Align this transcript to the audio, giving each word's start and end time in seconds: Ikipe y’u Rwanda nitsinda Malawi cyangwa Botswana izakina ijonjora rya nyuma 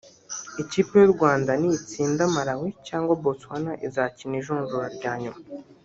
Ikipe 0.61 0.93
y’u 1.01 1.11
Rwanda 1.15 1.51
nitsinda 1.59 2.23
Malawi 2.35 2.69
cyangwa 2.87 3.13
Botswana 3.23 3.71
izakina 3.87 4.35
ijonjora 4.41 4.87
rya 4.97 5.13
nyuma 5.23 5.41